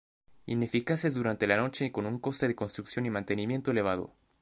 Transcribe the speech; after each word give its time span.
Ineficaces 0.47 1.13
durante 1.13 1.45
la 1.45 1.57
noche 1.57 1.85
y 1.85 1.91
con 1.91 2.07
un 2.07 2.17
coste 2.17 2.47
de 2.47 2.55
construcción 2.55 3.05
y 3.05 3.11
mantenimiento 3.11 3.69
elevado. 3.69 4.15